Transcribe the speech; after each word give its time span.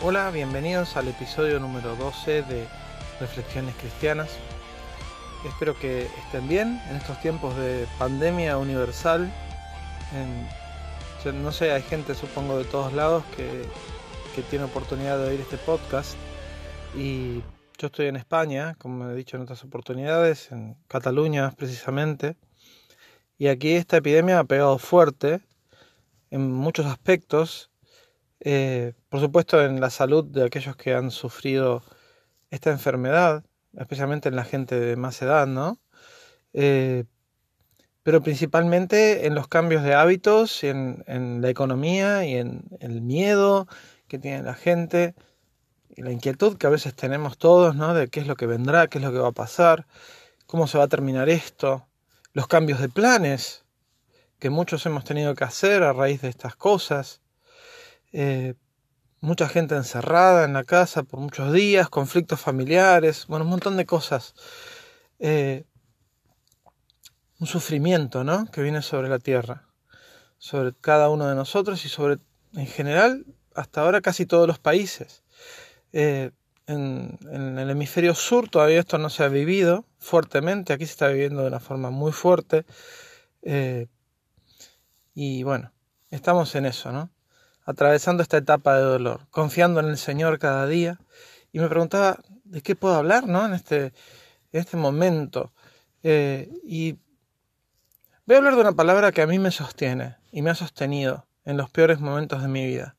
Hola, 0.00 0.30
bienvenidos 0.30 0.96
al 0.96 1.08
episodio 1.08 1.58
número 1.58 1.96
12 1.96 2.42
de 2.42 2.68
Reflexiones 3.18 3.74
Cristianas. 3.74 4.30
Espero 5.44 5.76
que 5.76 6.02
estén 6.24 6.46
bien 6.46 6.80
en 6.88 6.96
estos 6.98 7.20
tiempos 7.20 7.56
de 7.56 7.84
pandemia 7.98 8.58
universal. 8.58 9.28
no 11.34 11.50
sé, 11.50 11.72
hay 11.72 11.82
gente 11.82 12.14
supongo 12.14 12.58
de 12.58 12.64
todos 12.64 12.92
lados 12.92 13.24
que, 13.36 13.64
que 14.36 14.42
tiene 14.42 14.66
oportunidad 14.66 15.18
de 15.18 15.30
oír 15.30 15.40
este 15.40 15.56
podcast. 15.56 16.14
Y 16.96 17.42
yo 17.76 17.88
estoy 17.88 18.06
en 18.06 18.14
España, 18.14 18.76
como 18.78 19.10
he 19.10 19.16
dicho 19.16 19.36
en 19.36 19.42
otras 19.42 19.64
oportunidades, 19.64 20.52
en 20.52 20.76
Cataluña 20.86 21.50
precisamente. 21.56 22.36
Y 23.36 23.48
aquí 23.48 23.72
esta 23.72 23.96
epidemia 23.96 24.38
ha 24.38 24.44
pegado 24.44 24.78
fuerte 24.78 25.40
en 26.30 26.52
muchos 26.52 26.86
aspectos 26.86 27.67
eh, 28.40 28.94
por 29.08 29.20
supuesto 29.20 29.64
en 29.64 29.80
la 29.80 29.90
salud 29.90 30.24
de 30.24 30.44
aquellos 30.44 30.76
que 30.76 30.94
han 30.94 31.10
sufrido 31.10 31.82
esta 32.50 32.70
enfermedad, 32.70 33.44
especialmente 33.76 34.28
en 34.28 34.36
la 34.36 34.44
gente 34.44 34.78
de 34.78 34.96
más 34.96 35.20
edad, 35.22 35.46
¿no? 35.46 35.78
Eh, 36.52 37.04
pero 38.02 38.22
principalmente 38.22 39.26
en 39.26 39.34
los 39.34 39.48
cambios 39.48 39.82
de 39.82 39.94
hábitos, 39.94 40.64
en, 40.64 41.04
en 41.06 41.42
la 41.42 41.50
economía 41.50 42.24
y 42.24 42.36
en 42.36 42.64
el 42.80 43.02
miedo 43.02 43.68
que 44.08 44.18
tiene 44.18 44.42
la 44.42 44.54
gente 44.54 45.14
y 45.94 46.02
la 46.02 46.12
inquietud 46.12 46.56
que 46.56 46.66
a 46.66 46.70
veces 46.70 46.94
tenemos 46.94 47.38
todos, 47.38 47.74
¿no? 47.74 47.92
De 47.92 48.08
qué 48.08 48.20
es 48.20 48.26
lo 48.26 48.36
que 48.36 48.46
vendrá, 48.46 48.86
qué 48.86 48.98
es 48.98 49.04
lo 49.04 49.12
que 49.12 49.18
va 49.18 49.28
a 49.28 49.32
pasar, 49.32 49.86
cómo 50.46 50.66
se 50.66 50.78
va 50.78 50.84
a 50.84 50.88
terminar 50.88 51.28
esto, 51.28 51.86
los 52.32 52.46
cambios 52.46 52.80
de 52.80 52.88
planes 52.88 53.64
que 54.38 54.50
muchos 54.50 54.86
hemos 54.86 55.04
tenido 55.04 55.34
que 55.34 55.44
hacer 55.44 55.82
a 55.82 55.92
raíz 55.92 56.22
de 56.22 56.28
estas 56.28 56.56
cosas. 56.56 57.20
Eh, 58.12 58.54
mucha 59.20 59.48
gente 59.48 59.74
encerrada 59.74 60.44
en 60.44 60.52
la 60.52 60.64
casa 60.64 61.02
por 61.02 61.20
muchos 61.20 61.52
días, 61.52 61.88
conflictos 61.88 62.40
familiares, 62.40 63.26
bueno, 63.26 63.44
un 63.44 63.50
montón 63.50 63.76
de 63.76 63.86
cosas. 63.86 64.34
Eh, 65.18 65.64
un 67.40 67.46
sufrimiento, 67.46 68.24
¿no? 68.24 68.50
Que 68.50 68.62
viene 68.62 68.82
sobre 68.82 69.08
la 69.08 69.18
tierra, 69.18 69.68
sobre 70.38 70.72
cada 70.80 71.08
uno 71.10 71.28
de 71.28 71.34
nosotros 71.34 71.84
y 71.84 71.88
sobre, 71.88 72.18
en 72.54 72.66
general, 72.66 73.26
hasta 73.54 73.82
ahora 73.82 74.00
casi 74.00 74.26
todos 74.26 74.46
los 74.46 74.58
países. 74.58 75.22
Eh, 75.92 76.30
en, 76.66 77.18
el 77.58 77.70
hemisferio 77.70 78.14
sur 78.14 78.48
todavía 78.48 78.80
esto 78.80 78.98
no 78.98 79.08
se 79.10 79.24
ha 79.24 79.28
vivido 79.28 79.86
fuertemente, 79.98 80.72
aquí 80.72 80.84
se 80.84 80.92
está 80.92 81.08
viviendo 81.08 81.42
de 81.42 81.48
una 81.48 81.60
forma 81.60 81.90
muy 81.90 82.12
fuerte. 82.12 82.64
y 85.14 85.42
bueno, 85.42 85.72
estamos 86.10 86.54
en 86.54 86.66
eso, 86.66 86.92
¿no? 86.92 87.10
Atravesando 87.68 88.22
esta 88.22 88.38
etapa 88.38 88.78
de 88.78 88.82
dolor, 88.82 89.26
confiando 89.30 89.80
en 89.80 89.88
el 89.88 89.98
Señor 89.98 90.38
cada 90.38 90.66
día. 90.66 90.98
Y 91.52 91.58
me 91.58 91.68
preguntaba, 91.68 92.18
¿de 92.44 92.62
qué 92.62 92.74
puedo 92.74 92.94
hablar 92.94 93.26
¿no? 93.26 93.44
en, 93.44 93.52
este, 93.52 93.92
en 94.52 94.60
este 94.60 94.78
momento? 94.78 95.52
Eh, 96.02 96.50
y 96.64 96.96
voy 98.24 98.36
a 98.36 98.38
hablar 98.38 98.54
de 98.54 98.62
una 98.62 98.72
palabra 98.72 99.12
que 99.12 99.20
a 99.20 99.26
mí 99.26 99.38
me 99.38 99.50
sostiene 99.50 100.16
y 100.32 100.40
me 100.40 100.48
ha 100.48 100.54
sostenido 100.54 101.26
en 101.44 101.58
los 101.58 101.68
peores 101.68 102.00
momentos 102.00 102.40
de 102.40 102.48
mi 102.48 102.64
vida, 102.66 102.96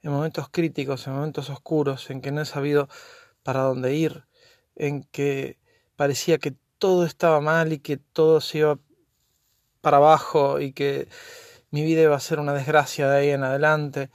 en 0.00 0.12
momentos 0.12 0.48
críticos, 0.48 1.06
en 1.06 1.12
momentos 1.12 1.50
oscuros, 1.50 2.08
en 2.08 2.22
que 2.22 2.32
no 2.32 2.40
he 2.40 2.46
sabido 2.46 2.88
para 3.42 3.60
dónde 3.60 3.96
ir, 3.96 4.24
en 4.76 5.02
que 5.02 5.58
parecía 5.94 6.38
que 6.38 6.54
todo 6.78 7.04
estaba 7.04 7.42
mal 7.42 7.70
y 7.74 7.80
que 7.80 7.98
todo 7.98 8.40
se 8.40 8.58
iba 8.58 8.78
para 9.82 9.98
abajo 9.98 10.58
y 10.58 10.72
que 10.72 11.06
mi 11.70 11.82
vida 11.82 12.02
iba 12.02 12.16
a 12.16 12.20
ser 12.20 12.38
una 12.38 12.52
desgracia 12.52 13.08
de 13.08 13.18
ahí 13.18 13.30
en 13.30 13.44
adelante. 13.44 14.10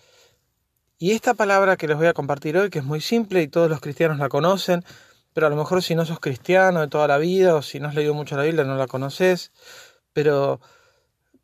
Y 0.97 1.11
esta 1.11 1.33
palabra 1.33 1.77
que 1.77 1.87
les 1.87 1.97
voy 1.97 2.07
a 2.07 2.13
compartir 2.13 2.57
hoy, 2.57 2.69
que 2.69 2.79
es 2.79 2.85
muy 2.85 3.01
simple 3.01 3.41
y 3.41 3.47
todos 3.47 3.69
los 3.69 3.81
cristianos 3.81 4.19
la 4.19 4.29
conocen, 4.29 4.83
pero 5.33 5.47
a 5.47 5.49
lo 5.49 5.55
mejor 5.55 5.81
si 5.81 5.95
no 5.95 6.05
sos 6.05 6.19
cristiano 6.19 6.81
de 6.81 6.87
toda 6.87 7.07
la 7.07 7.17
vida 7.17 7.55
o 7.55 7.61
si 7.61 7.79
no 7.79 7.87
has 7.87 7.95
leído 7.95 8.13
mucho 8.13 8.37
la 8.37 8.43
Biblia 8.43 8.63
no 8.63 8.75
la 8.75 8.87
conoces, 8.87 9.51
pero, 10.13 10.61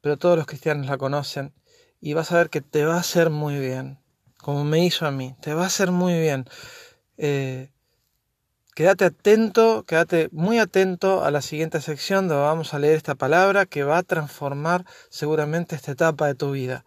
pero 0.01 0.17
todos 0.17 0.37
los 0.37 0.45
cristianos 0.45 0.87
la 0.87 0.97
conocen 0.97 1.53
y 1.99 2.13
vas 2.13 2.31
a 2.31 2.37
ver 2.37 2.49
que 2.49 2.61
te 2.61 2.85
va 2.85 2.95
a 2.95 2.99
hacer 2.99 3.29
muy 3.29 3.59
bien, 3.59 3.99
como 4.37 4.63
me 4.63 4.85
hizo 4.85 5.05
a 5.05 5.11
mí, 5.11 5.35
te 5.41 5.53
va 5.53 5.63
a 5.63 5.67
hacer 5.67 5.91
muy 5.91 6.19
bien. 6.19 6.45
Eh, 7.17 7.71
Quédate 8.77 9.05
atento, 9.05 9.85
quédate 9.87 10.29
muy 10.31 10.59
atento 10.59 11.25
a 11.25 11.31
la 11.31 11.41
siguiente 11.41 11.81
sección 11.81 12.27
donde 12.27 12.43
vamos 12.43 12.75
a 12.75 12.77
leer 12.77 12.95
esta 12.95 13.15
palabra 13.15 13.65
que 13.65 13.81
va 13.81 13.97
a 13.97 14.03
transformar 14.03 14.85
seguramente 15.09 15.75
esta 15.75 15.93
etapa 15.93 16.27
de 16.27 16.35
tu 16.35 16.51
vida. 16.51 16.85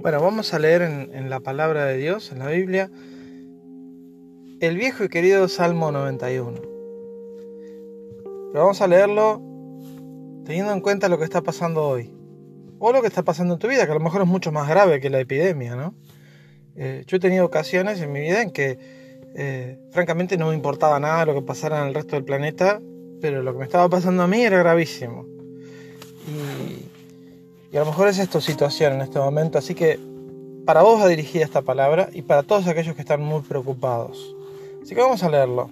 Bueno, 0.00 0.20
vamos 0.20 0.52
a 0.52 0.58
leer 0.58 0.82
en, 0.82 1.14
en 1.14 1.30
la 1.30 1.38
palabra 1.38 1.84
de 1.84 1.96
Dios, 1.96 2.32
en 2.32 2.40
la 2.40 2.48
Biblia, 2.48 2.90
el 4.60 4.76
viejo 4.76 5.04
y 5.04 5.08
querido 5.08 5.48
Salmo 5.48 5.90
91. 5.90 6.60
Pero 8.52 8.64
vamos 8.64 8.80
a 8.80 8.86
leerlo 8.86 9.42
teniendo 10.44 10.72
en 10.72 10.80
cuenta 10.80 11.08
lo 11.08 11.18
que 11.18 11.24
está 11.24 11.42
pasando 11.42 11.82
hoy. 11.82 12.12
O 12.78 12.92
lo 12.92 13.00
que 13.00 13.08
está 13.08 13.22
pasando 13.22 13.54
en 13.54 13.60
tu 13.60 13.68
vida, 13.68 13.86
que 13.86 13.92
a 13.92 13.94
lo 13.94 14.00
mejor 14.00 14.22
es 14.22 14.28
mucho 14.28 14.52
más 14.52 14.68
grave 14.68 15.00
que 15.00 15.10
la 15.10 15.20
epidemia, 15.20 15.74
¿no? 15.74 15.94
Eh, 16.76 17.04
yo 17.06 17.16
he 17.16 17.20
tenido 17.20 17.44
ocasiones 17.44 18.00
en 18.00 18.12
mi 18.12 18.20
vida 18.20 18.42
en 18.42 18.50
que, 18.50 18.78
eh, 19.36 19.78
francamente, 19.90 20.36
no 20.36 20.48
me 20.48 20.54
importaba 20.54 20.98
nada 21.00 21.24
lo 21.24 21.34
que 21.34 21.42
pasara 21.42 21.80
en 21.80 21.88
el 21.88 21.94
resto 21.94 22.16
del 22.16 22.24
planeta, 22.24 22.80
pero 23.20 23.42
lo 23.42 23.52
que 23.52 23.60
me 23.60 23.64
estaba 23.64 23.88
pasando 23.88 24.22
a 24.22 24.26
mí 24.26 24.42
era 24.42 24.58
gravísimo. 24.58 25.26
Y, 26.28 27.76
a 27.76 27.80
lo 27.80 27.86
mejor 27.86 28.06
es 28.06 28.18
esta 28.18 28.40
situación 28.40 28.94
en 28.94 29.00
este 29.00 29.18
momento, 29.18 29.58
así 29.58 29.74
que 29.74 29.98
para 30.64 30.82
vos 30.82 31.00
va 31.00 31.08
dirigida 31.08 31.44
esta 31.44 31.62
palabra 31.62 32.08
y 32.12 32.22
para 32.22 32.44
todos 32.44 32.68
aquellos 32.68 32.94
que 32.94 33.02
están 33.02 33.20
muy 33.20 33.42
preocupados. 33.42 34.36
Así 34.84 34.94
que 34.94 35.00
vamos 35.00 35.22
a 35.22 35.30
leerlo. 35.30 35.70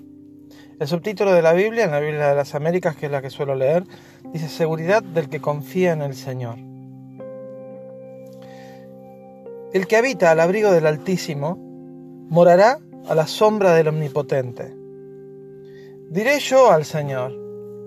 El 0.80 0.88
subtítulo 0.88 1.34
de 1.34 1.42
la 1.42 1.52
Biblia, 1.52 1.84
en 1.84 1.90
la 1.90 2.00
Biblia 2.00 2.28
de 2.28 2.34
las 2.34 2.54
Américas, 2.54 2.96
que 2.96 3.06
es 3.06 3.12
la 3.12 3.20
que 3.20 3.28
suelo 3.28 3.54
leer, 3.54 3.84
dice 4.32 4.48
Seguridad 4.48 5.02
del 5.02 5.28
que 5.28 5.38
confía 5.38 5.92
en 5.92 6.00
el 6.00 6.14
Señor. 6.14 6.56
El 9.74 9.86
que 9.86 9.96
habita 9.96 10.30
al 10.30 10.40
abrigo 10.40 10.72
del 10.72 10.86
Altísimo 10.86 11.58
morará 12.30 12.78
a 13.06 13.14
la 13.14 13.26
sombra 13.26 13.74
del 13.74 13.88
Omnipotente. 13.88 14.74
Diré 16.08 16.38
yo 16.40 16.72
al 16.72 16.86
Señor, 16.86 17.34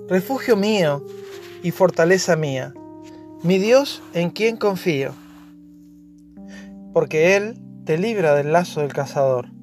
refugio 0.07 0.55
mío 0.55 1.03
y 1.63 1.71
fortaleza 1.71 2.35
mía, 2.35 2.71
mi 3.41 3.57
Dios 3.57 4.03
en 4.13 4.29
quien 4.29 4.57
confío, 4.57 5.11
porque 6.93 7.35
Él 7.35 7.57
te 7.83 7.97
libra 7.97 8.35
del 8.35 8.53
lazo 8.53 8.81
del 8.81 8.93
cazador 8.93 9.54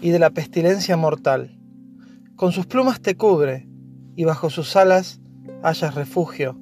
y 0.00 0.10
de 0.10 0.18
la 0.18 0.30
pestilencia 0.30 0.96
mortal. 0.96 1.58
Con 2.36 2.52
sus 2.52 2.66
plumas 2.66 3.00
te 3.00 3.16
cubre, 3.16 3.68
y 4.14 4.24
bajo 4.24 4.50
sus 4.50 4.76
alas 4.76 5.20
hallas 5.62 5.94
refugio. 5.94 6.58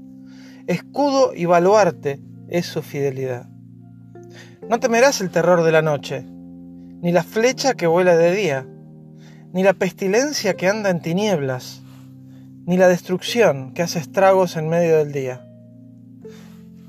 Escudo 0.67 1.34
y 1.34 1.44
baluarte 1.44 2.21
es 2.49 2.67
su 2.67 2.83
fidelidad. 2.83 3.49
No 4.69 4.81
temerás 4.81 5.21
el 5.21 5.31
terror 5.31 5.62
de 5.62 5.73
la 5.73 5.83
noche, 5.83 6.25
ni 6.25 7.12
la 7.12 7.23
flecha 7.23 7.75
que 7.75 7.87
vuela 7.87 8.17
de 8.17 8.34
día, 8.34 8.67
ni 9.53 9.62
la 9.62 9.75
pestilencia 9.75 10.55
que 10.55 10.69
anda 10.69 10.91
en 10.91 11.00
tinieblas, 11.00 11.83
ni 12.67 12.77
la 12.77 12.89
destrucción 12.89 13.75
que 13.75 13.83
hace 13.83 13.99
estragos 13.99 14.56
en 14.56 14.69
medio 14.69 14.97
del 14.97 15.12
día. 15.12 15.47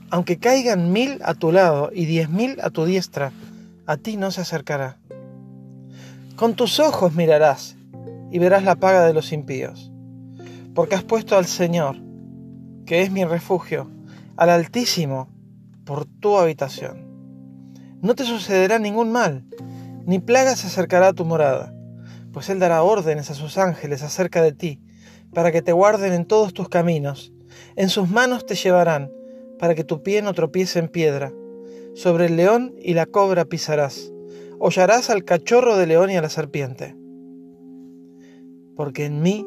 Aunque 0.09 0.38
caigan 0.38 0.94
mil 0.94 1.19
a 1.23 1.34
tu 1.34 1.51
lado 1.51 1.91
y 1.94 2.05
diez 2.05 2.29
mil 2.29 2.57
a 2.61 2.69
tu 2.69 2.85
diestra, 2.85 3.34
a 3.85 3.97
ti 3.97 4.16
no 4.16 4.31
se 4.31 4.41
acercará. 4.41 4.97
Con 6.35 6.55
tus 6.55 6.82
ojos 6.82 7.14
mirarás 7.16 7.78
y 8.29 8.40
verás 8.40 8.66
la 8.66 8.76
paga 8.76 9.05
de 9.05 9.14
los 9.14 9.32
impíos, 9.32 9.93
porque 10.73 10.96
has 10.96 11.03
puesto 11.05 11.37
al 11.37 11.46
Señor, 11.46 11.96
que 12.85 13.03
es 13.03 13.09
mi 13.09 13.23
refugio, 13.23 13.90
al 14.35 14.49
Altísimo, 14.49 15.29
por 15.85 16.03
tu 16.03 16.37
habitación. 16.37 17.08
No 18.02 18.16
te 18.16 18.26
sucederá 18.26 18.79
ningún 18.79 19.14
mal, 19.14 19.46
ni 20.05 20.20
plaga 20.20 20.58
se 20.58 20.67
acercará 20.67 21.08
a 21.08 21.14
tu 21.14 21.23
morada, 21.23 21.73
pues 22.34 22.49
Él 22.49 22.59
dará 22.59 22.84
órdenes 22.84 23.32
a 23.32 23.34
sus 23.34 23.58
ángeles 23.58 24.03
acerca 24.03 24.41
de 24.41 24.52
ti, 24.52 24.82
para 25.34 25.53
que 25.53 25.61
te 25.61 25.72
guarden 25.72 26.11
en 26.11 26.26
todos 26.26 26.53
tus 26.53 26.67
caminos. 26.67 27.32
En 27.78 27.87
sus 27.87 28.09
manos 28.09 28.46
te 28.46 28.55
llevarán, 28.55 29.09
para 29.58 29.73
que 29.73 29.85
tu 29.85 30.03
pie 30.03 30.22
no 30.22 30.34
tropiece 30.34 30.79
en 30.79 30.90
piedra. 30.90 31.32
Sobre 31.93 32.26
el 32.26 32.35
león 32.35 32.76
y 32.84 32.93
la 32.93 33.05
cobra 33.05 33.46
pisarás 33.46 34.11
hollarás 34.66 35.09
al 35.09 35.23
cachorro 35.23 35.78
de 35.78 35.88
león 35.88 36.09
y 36.09 36.17
a 36.17 36.22
la 36.22 36.29
serpiente, 36.29 36.96
porque 38.76 39.06
en 39.06 39.22
mí 39.22 39.46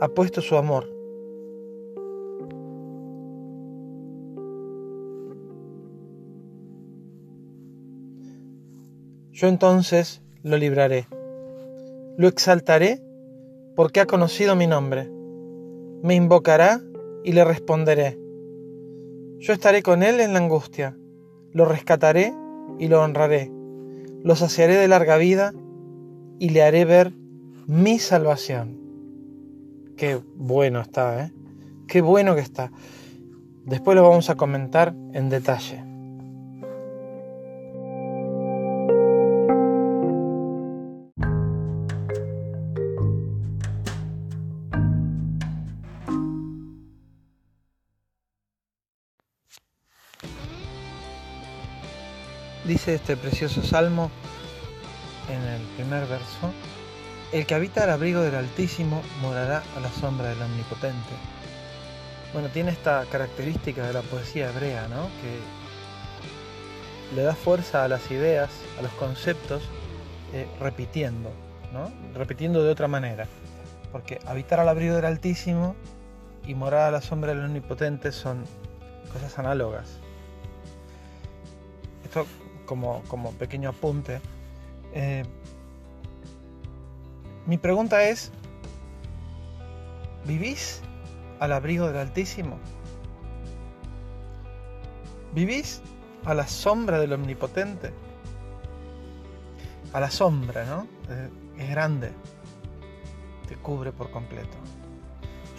ha 0.00 0.08
puesto 0.08 0.40
su 0.40 0.56
amor. 0.56 1.00
yo 9.40 9.48
entonces 9.48 10.20
lo 10.42 10.58
libraré. 10.58 11.06
Lo 12.18 12.28
exaltaré 12.28 13.00
porque 13.74 14.00
ha 14.00 14.06
conocido 14.06 14.54
mi 14.54 14.66
nombre. 14.66 15.10
Me 16.02 16.14
invocará 16.14 16.82
y 17.24 17.32
le 17.32 17.42
responderé. 17.44 18.18
Yo 19.38 19.54
estaré 19.54 19.82
con 19.82 20.02
él 20.02 20.20
en 20.20 20.34
la 20.34 20.40
angustia, 20.40 20.94
lo 21.54 21.64
rescataré 21.64 22.34
y 22.78 22.88
lo 22.88 23.00
honraré. 23.00 23.50
Lo 24.22 24.36
saciaré 24.36 24.76
de 24.76 24.88
larga 24.88 25.16
vida 25.16 25.52
y 26.38 26.50
le 26.50 26.62
haré 26.62 26.84
ver 26.84 27.12
mi 27.66 27.98
salvación. 27.98 28.78
Qué 29.96 30.20
bueno 30.36 30.80
está, 30.80 31.24
¿eh? 31.24 31.32
Qué 31.86 32.00
bueno 32.00 32.34
que 32.34 32.40
está. 32.40 32.70
Después 33.64 33.94
lo 33.96 34.08
vamos 34.08 34.30
a 34.30 34.36
comentar 34.36 34.94
en 35.12 35.28
detalle. 35.28 35.89
Dice 52.70 52.94
este 52.94 53.16
precioso 53.16 53.64
salmo 53.64 54.12
en 55.28 55.42
el 55.42 55.60
primer 55.74 56.06
verso, 56.06 56.52
el 57.32 57.44
que 57.44 57.56
habita 57.56 57.82
al 57.82 57.90
abrigo 57.90 58.20
del 58.20 58.36
Altísimo 58.36 59.02
morará 59.20 59.64
a 59.76 59.80
la 59.80 59.90
sombra 59.90 60.28
del 60.28 60.40
Omnipotente. 60.40 61.10
Bueno, 62.32 62.46
tiene 62.50 62.70
esta 62.70 63.04
característica 63.10 63.84
de 63.84 63.92
la 63.92 64.02
poesía 64.02 64.50
hebrea, 64.50 64.86
¿no? 64.86 65.08
Que 65.20 65.40
le 67.16 67.22
da 67.22 67.34
fuerza 67.34 67.82
a 67.82 67.88
las 67.88 68.08
ideas, 68.12 68.50
a 68.78 68.82
los 68.82 68.92
conceptos, 68.92 69.64
eh, 70.32 70.46
repitiendo, 70.60 71.32
¿no? 71.72 71.90
Repitiendo 72.14 72.62
de 72.62 72.70
otra 72.70 72.86
manera. 72.86 73.26
Porque 73.90 74.20
habitar 74.26 74.60
al 74.60 74.68
abrigo 74.68 74.94
del 74.94 75.06
Altísimo 75.06 75.74
y 76.46 76.54
morar 76.54 76.82
a 76.82 76.90
la 76.92 77.00
sombra 77.00 77.34
del 77.34 77.46
Omnipotente 77.46 78.12
son 78.12 78.44
cosas 79.12 79.36
análogas. 79.40 79.98
Esto 82.04 82.26
como, 82.70 83.02
como 83.08 83.32
pequeño 83.32 83.70
apunte. 83.70 84.20
Eh, 84.94 85.24
mi 87.44 87.58
pregunta 87.58 88.04
es, 88.04 88.30
¿vivís 90.24 90.80
al 91.40 91.52
abrigo 91.52 91.88
del 91.88 91.96
Altísimo? 91.96 92.60
¿Vivís 95.34 95.82
a 96.24 96.32
la 96.32 96.46
sombra 96.46 97.00
del 97.00 97.12
Omnipotente? 97.12 97.90
A 99.92 99.98
la 99.98 100.10
sombra, 100.12 100.64
¿no? 100.64 100.86
Es 101.58 101.70
grande. 101.70 102.12
Te 103.48 103.56
cubre 103.56 103.90
por 103.90 104.12
completo. 104.12 104.56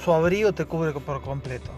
Su 0.02 0.14
abrigo 0.14 0.54
te 0.54 0.64
cubre 0.64 0.94
por 0.94 1.22
completo. 1.22 1.72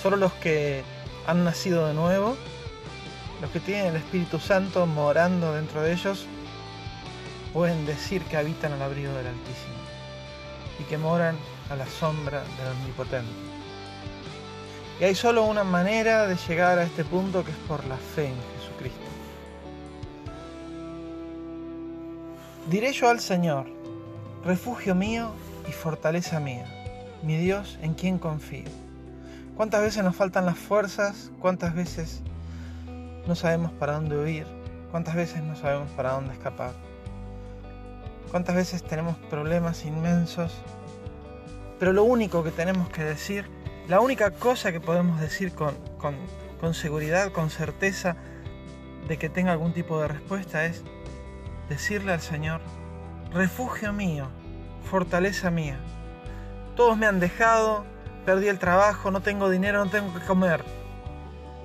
Solo 0.00 0.16
los 0.16 0.32
que 0.32 0.82
han 1.26 1.44
nacido 1.44 1.86
de 1.86 1.92
nuevo, 1.92 2.36
los 3.42 3.50
que 3.50 3.58
tienen 3.58 3.86
el 3.86 3.96
Espíritu 3.96 4.38
Santo 4.38 4.86
morando 4.86 5.52
dentro 5.52 5.82
de 5.82 5.92
ellos, 5.92 6.26
pueden 7.52 7.84
decir 7.84 8.22
que 8.22 8.36
habitan 8.36 8.72
al 8.72 8.82
abrigo 8.82 9.12
del 9.14 9.26
Altísimo 9.26 9.74
y 10.78 10.84
que 10.84 10.96
moran 10.96 11.36
a 11.68 11.74
la 11.74 11.86
sombra 11.86 12.40
del 12.40 12.68
Omnipotente. 12.80 13.32
Y 15.00 15.04
hay 15.04 15.16
solo 15.16 15.44
una 15.44 15.64
manera 15.64 16.28
de 16.28 16.36
llegar 16.36 16.78
a 16.78 16.84
este 16.84 17.04
punto 17.04 17.44
que 17.44 17.50
es 17.50 17.56
por 17.66 17.84
la 17.86 17.96
fe 17.96 18.28
en 18.28 18.36
Jesucristo. 18.60 19.00
Diré 22.70 22.92
yo 22.92 23.08
al 23.08 23.18
Señor, 23.18 23.66
refugio 24.44 24.94
mío 24.94 25.32
y 25.68 25.72
fortaleza 25.72 26.38
mía, 26.38 26.64
mi 27.24 27.36
Dios 27.38 27.76
en 27.82 27.94
quien 27.94 28.20
confío. 28.20 28.70
¿Cuántas 29.56 29.82
veces 29.82 30.04
nos 30.04 30.14
faltan 30.14 30.46
las 30.46 30.56
fuerzas? 30.56 31.32
¿Cuántas 31.40 31.74
veces 31.74 32.22
no 33.26 33.34
sabemos 33.34 33.72
para 33.72 33.94
dónde 33.94 34.16
huir? 34.16 34.46
¿Cuántas 34.90 35.14
veces 35.14 35.42
no 35.42 35.56
sabemos 35.56 35.90
para 35.92 36.12
dónde 36.12 36.32
escapar? 36.32 36.72
¿Cuántas 38.30 38.54
veces 38.54 38.82
tenemos 38.82 39.16
problemas 39.30 39.84
inmensos? 39.84 40.52
Pero 41.78 41.92
lo 41.92 42.04
único 42.04 42.42
que 42.42 42.50
tenemos 42.50 42.88
que 42.88 43.04
decir, 43.04 43.46
la 43.88 44.00
única 44.00 44.30
cosa 44.30 44.72
que 44.72 44.80
podemos 44.80 45.20
decir 45.20 45.52
con, 45.54 45.74
con, 46.60 46.74
seguridad, 46.74 47.32
con 47.32 47.50
certeza 47.50 48.16
de 49.08 49.18
que 49.18 49.28
tenga 49.28 49.52
algún 49.52 49.72
tipo 49.72 50.00
de 50.00 50.08
respuesta 50.08 50.64
es 50.64 50.82
decirle 51.68 52.12
al 52.12 52.20
Señor, 52.20 52.60
refugio 53.32 53.92
mío, 53.92 54.28
fortaleza 54.90 55.50
mía. 55.50 55.78
Todos 56.76 56.96
me 56.96 57.06
han 57.06 57.20
dejado, 57.20 57.84
perdí 58.24 58.48
el 58.48 58.58
trabajo, 58.58 59.10
no 59.10 59.20
tengo 59.20 59.50
dinero, 59.50 59.84
no 59.84 59.90
tengo 59.90 60.14
que 60.14 60.24
comer. 60.24 60.64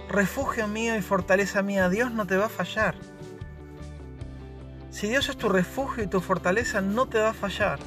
Refugio 0.09 0.68
mío 0.68 0.95
y 0.95 1.01
fortaleza 1.01 1.62
mía, 1.62 1.89
Dios 1.89 2.12
no 2.12 2.25
te 2.25 2.38
va 2.38 2.45
a 2.45 2.50
fallar. 2.50 2.95
Si 4.89 5.07
Dios 5.07 5.27
es 5.30 5.38
tu 5.38 5.50
refugio 5.50 6.04
y 6.04 6.07
tu 6.07 6.21
fortaleza, 6.21 6.81
no 6.81 7.07
te 7.07 7.19
va 7.19 7.30
a 7.30 7.33
fallar. 7.33 7.80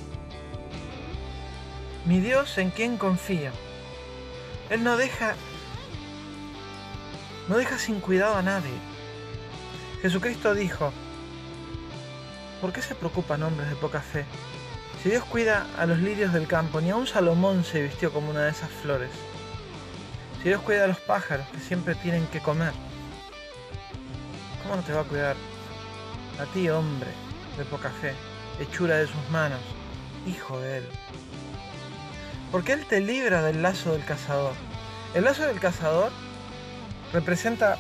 Mi 2.05 2.20
Dios 2.20 2.58
en 2.58 2.70
quien 2.70 2.99
confía. 2.99 3.52
Él 4.69 4.84
no 4.84 4.96
deja 4.96 5.34
no 7.49 7.56
deja 7.56 7.78
sin 7.78 8.00
cuidado 8.00 8.37
a 8.37 8.43
nadie. 8.43 8.70
Jesucristo 10.02 10.55
dijo, 10.55 10.93
¿por 12.61 12.73
qué 12.73 12.81
se 12.81 12.94
preocupan 12.94 13.43
hombres 13.43 13.69
de 13.69 13.76
poca 13.76 14.00
fe? 14.00 14.25
Si 15.02 15.08
Dios 15.08 15.25
cuida 15.25 15.66
a 15.76 15.87
los 15.87 15.99
lirios 15.99 16.32
del 16.32 16.46
campo, 16.46 16.81
ni 16.81 16.90
a 16.90 16.96
un 16.96 17.08
Salomón 17.08 17.64
se 17.64 17.82
vistió 17.82 18.12
como 18.12 18.31
una 18.31 18.43
de 18.43 18.50
esas 18.50 18.70
flores. 18.70 19.11
Si 20.42 20.48
Dios 20.48 20.62
cuida 20.62 20.84
a 20.84 20.88
los 20.88 21.00
pájaros 21.00 21.46
que 21.48 21.58
siempre 21.58 21.94
tienen 21.94 22.26
que 22.28 22.40
comer, 22.40 22.72
¿cómo 24.62 24.76
no 24.76 24.82
te 24.82 24.92
va 24.92 25.02
a 25.02 25.04
cuidar 25.04 25.37
a 26.40 26.46
ti, 26.46 26.69
hombre 26.70 27.10
de 27.58 27.64
poca 27.64 27.90
fe, 27.90 28.14
hechura 28.58 28.96
de 28.96 29.06
sus 29.06 29.31
manos, 29.31 29.60
hijo 30.26 30.58
de 30.60 30.78
él. 30.78 30.84
Porque 32.50 32.72
él 32.72 32.87
te 32.87 33.00
libra 33.00 33.42
del 33.42 33.62
lazo 33.62 33.92
del 33.92 34.04
cazador. 34.04 34.54
El 35.14 35.25
lazo 35.25 35.46
del 35.46 35.60
cazador 35.60 36.10
representa 37.12 37.76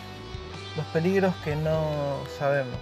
los 0.76 0.86
peligros 0.86 1.34
que 1.44 1.56
no 1.56 2.20
sabemos, 2.38 2.78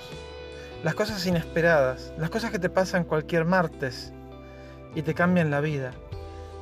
las 0.83 0.95
cosas 0.95 1.25
inesperadas, 1.27 2.13
las 2.19 2.31
cosas 2.31 2.51
que 2.51 2.59
te 2.59 2.69
pasan 2.69 3.05
cualquier 3.05 3.45
martes 3.45 4.13
y 4.95 5.03
te 5.03 5.15
cambian 5.15 5.51
la 5.51 5.61
vida. 5.61 5.93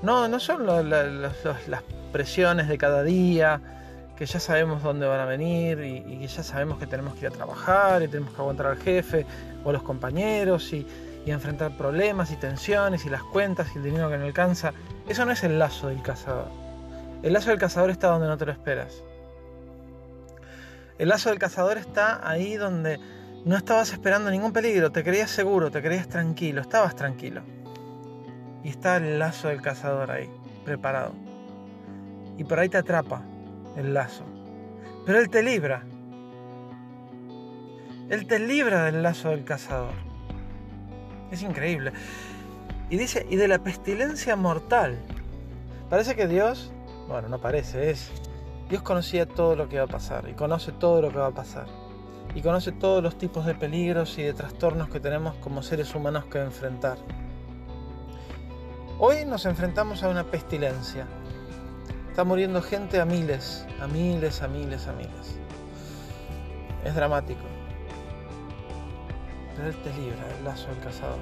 No, 0.02 0.28
no 0.28 0.38
son 0.38 0.66
las 0.66 1.82
presiones 2.16 2.66
de 2.66 2.78
cada 2.78 3.02
día, 3.02 3.60
que 4.16 4.24
ya 4.24 4.40
sabemos 4.40 4.82
dónde 4.82 5.06
van 5.06 5.20
a 5.20 5.26
venir 5.26 5.80
y, 5.84 6.18
que 6.20 6.26
ya 6.26 6.42
sabemos 6.42 6.78
que 6.78 6.86
tenemos 6.86 7.12
que 7.12 7.26
ir 7.26 7.26
a 7.26 7.30
trabajar 7.30 8.02
y 8.02 8.08
tenemos 8.08 8.32
que 8.32 8.40
aguantar 8.40 8.68
al 8.68 8.78
jefe 8.78 9.26
o 9.62 9.68
a 9.68 9.72
los 9.74 9.82
compañeros 9.82 10.72
y, 10.72 10.86
y, 11.26 11.30
enfrentar 11.30 11.76
problemas 11.76 12.30
y 12.30 12.36
tensiones 12.36 13.04
y 13.04 13.10
las 13.10 13.22
cuentas 13.22 13.68
y 13.74 13.76
el 13.76 13.84
dinero 13.84 14.08
que 14.08 14.16
no 14.16 14.24
alcanza. 14.24 14.72
Eso 15.06 15.26
no 15.26 15.32
es 15.32 15.44
el 15.44 15.58
lazo 15.58 15.88
del 15.88 16.00
cazador. 16.00 16.48
El 17.22 17.34
lazo 17.34 17.50
del 17.50 17.58
cazador 17.58 17.90
está 17.90 18.08
donde 18.08 18.28
no 18.28 18.38
te 18.38 18.46
lo 18.46 18.52
esperas. 18.52 19.02
El 20.98 21.10
lazo 21.10 21.28
del 21.28 21.38
cazador 21.38 21.76
está 21.76 22.26
ahí 22.26 22.54
donde 22.56 22.98
no 23.44 23.58
estabas 23.58 23.92
esperando 23.92 24.30
ningún 24.30 24.54
peligro, 24.54 24.90
te 24.90 25.04
creías 25.04 25.30
seguro, 25.30 25.70
te 25.70 25.82
creías 25.82 26.08
tranquilo, 26.08 26.62
estabas 26.62 26.96
tranquilo. 26.96 27.42
Y 28.64 28.70
está 28.70 28.96
el 28.96 29.18
lazo 29.18 29.48
del 29.48 29.60
cazador 29.60 30.10
ahí, 30.10 30.30
preparado. 30.64 31.25
Y 32.38 32.44
por 32.44 32.58
ahí 32.58 32.68
te 32.68 32.78
atrapa, 32.78 33.22
el 33.76 33.94
lazo. 33.94 34.24
Pero 35.04 35.18
Él 35.20 35.30
te 35.30 35.42
libra. 35.42 35.84
Él 38.08 38.26
te 38.26 38.38
libra 38.38 38.84
del 38.84 39.02
lazo 39.02 39.30
del 39.30 39.44
cazador. 39.44 39.94
Es 41.30 41.42
increíble. 41.42 41.92
Y 42.88 42.98
dice, 42.98 43.26
y 43.28 43.36
de 43.36 43.48
la 43.48 43.58
pestilencia 43.58 44.36
mortal. 44.36 44.98
Parece 45.90 46.14
que 46.14 46.28
Dios, 46.28 46.72
bueno, 47.08 47.28
no 47.28 47.40
parece, 47.40 47.90
es, 47.90 48.10
Dios 48.68 48.82
conocía 48.82 49.26
todo 49.26 49.56
lo 49.56 49.68
que 49.68 49.78
va 49.78 49.84
a 49.84 49.88
pasar 49.88 50.28
y 50.28 50.34
conoce 50.34 50.72
todo 50.72 51.02
lo 51.02 51.10
que 51.10 51.18
va 51.18 51.28
a 51.28 51.34
pasar. 51.34 51.66
Y 52.34 52.42
conoce 52.42 52.70
todos 52.72 53.02
los 53.02 53.16
tipos 53.16 53.46
de 53.46 53.54
peligros 53.54 54.18
y 54.18 54.22
de 54.22 54.34
trastornos 54.34 54.88
que 54.88 55.00
tenemos 55.00 55.34
como 55.36 55.62
seres 55.62 55.94
humanos 55.94 56.26
que 56.26 56.38
enfrentar. 56.38 56.98
Hoy 58.98 59.24
nos 59.24 59.46
enfrentamos 59.46 60.02
a 60.02 60.08
una 60.08 60.24
pestilencia, 60.24 61.06
Está 62.16 62.24
muriendo 62.24 62.62
gente 62.62 62.98
a 62.98 63.04
miles, 63.04 63.66
a 63.78 63.86
miles, 63.86 64.40
a 64.40 64.48
miles, 64.48 64.86
a 64.86 64.92
miles. 64.94 65.36
Es 66.82 66.94
dramático. 66.94 67.42
Pero 69.54 69.68
Él 69.68 69.76
te 69.82 69.92
libra 69.92 70.26
del 70.26 70.44
lazo 70.44 70.66
del 70.68 70.78
cazador 70.78 71.18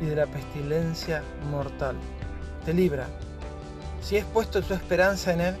y 0.00 0.06
de 0.06 0.16
la 0.16 0.24
pestilencia 0.24 1.22
mortal. 1.50 1.96
Te 2.64 2.72
libra. 2.72 3.08
Si 4.00 4.16
has 4.16 4.24
puesto 4.24 4.62
tu 4.62 4.72
esperanza 4.72 5.34
en 5.34 5.42
Él, 5.42 5.56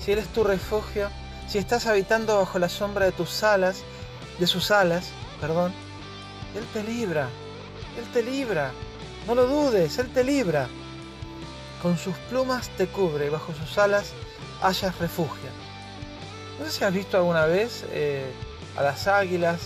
si 0.00 0.12
Él 0.12 0.20
es 0.20 0.28
tu 0.28 0.42
refugio, 0.42 1.10
si 1.46 1.58
estás 1.58 1.86
habitando 1.86 2.38
bajo 2.38 2.58
la 2.58 2.70
sombra 2.70 3.04
de 3.04 3.12
tus 3.12 3.42
alas, 3.42 3.82
de 4.38 4.46
sus 4.46 4.70
alas, 4.70 5.10
perdón, 5.38 5.70
Él 6.56 6.64
te 6.72 6.82
libra, 6.82 7.28
Él 7.98 8.10
te 8.14 8.22
libra, 8.22 8.70
no 9.26 9.34
lo 9.34 9.46
dudes, 9.46 9.98
Él 9.98 10.08
te 10.08 10.24
libra. 10.24 10.66
Con 11.82 11.96
sus 11.96 12.16
plumas 12.30 12.68
te 12.70 12.86
cubre 12.86 13.26
y 13.26 13.28
bajo 13.28 13.54
sus 13.54 13.78
alas 13.78 14.12
hayas 14.62 14.98
refugio. 14.98 15.50
No 16.58 16.64
sé 16.66 16.72
si 16.72 16.84
has 16.84 16.92
visto 16.92 17.16
alguna 17.16 17.46
vez 17.46 17.84
eh, 17.90 18.32
a 18.76 18.82
las 18.82 19.06
águilas 19.06 19.60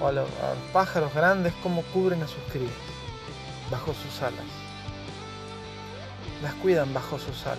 o 0.00 0.08
a 0.08 0.12
los, 0.12 0.28
pájaros 0.72 1.12
grandes 1.14 1.52
cómo 1.62 1.82
cubren 1.92 2.22
a 2.22 2.26
sus 2.26 2.42
crías 2.50 2.72
bajo 3.70 3.92
sus 3.94 4.22
alas. 4.22 4.44
Las 6.42 6.54
cuidan 6.54 6.92
bajo 6.94 7.18
sus 7.18 7.46
alas. 7.46 7.58